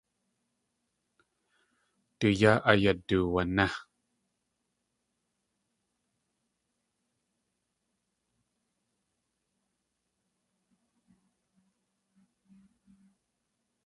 Du 2.19 2.27
yáa 2.39 2.57
ayaduwané. 2.69 3.65